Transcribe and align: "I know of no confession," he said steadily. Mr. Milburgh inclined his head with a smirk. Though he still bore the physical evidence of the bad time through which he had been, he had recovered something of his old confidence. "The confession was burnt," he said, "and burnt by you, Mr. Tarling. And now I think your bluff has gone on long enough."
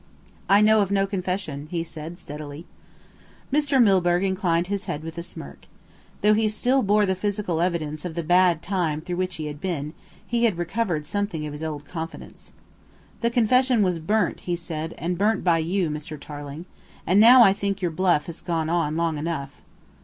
"I 0.49 0.61
know 0.61 0.81
of 0.81 0.89
no 0.89 1.05
confession," 1.05 1.67
he 1.69 1.83
said 1.83 2.17
steadily. 2.17 2.65
Mr. 3.53 3.79
Milburgh 3.79 4.23
inclined 4.23 4.65
his 4.65 4.85
head 4.85 5.03
with 5.03 5.15
a 5.19 5.21
smirk. 5.21 5.67
Though 6.21 6.33
he 6.33 6.49
still 6.49 6.81
bore 6.81 7.05
the 7.05 7.13
physical 7.13 7.61
evidence 7.61 8.03
of 8.03 8.15
the 8.15 8.23
bad 8.23 8.63
time 8.63 9.01
through 9.01 9.17
which 9.17 9.35
he 9.35 9.45
had 9.45 9.61
been, 9.61 9.93
he 10.25 10.45
had 10.45 10.57
recovered 10.57 11.05
something 11.05 11.45
of 11.45 11.51
his 11.53 11.61
old 11.61 11.85
confidence. 11.85 12.51
"The 13.19 13.29
confession 13.29 13.83
was 13.83 13.99
burnt," 13.99 14.39
he 14.39 14.55
said, 14.55 14.95
"and 14.97 15.19
burnt 15.19 15.43
by 15.43 15.59
you, 15.59 15.91
Mr. 15.91 16.19
Tarling. 16.19 16.65
And 17.05 17.19
now 17.19 17.43
I 17.43 17.53
think 17.53 17.79
your 17.83 17.91
bluff 17.91 18.25
has 18.25 18.41
gone 18.41 18.69
on 18.71 18.97
long 18.97 19.19
enough." 19.19 19.51